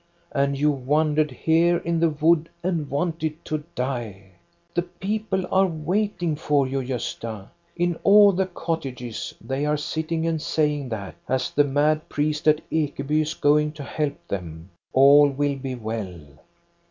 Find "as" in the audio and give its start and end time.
11.29-11.51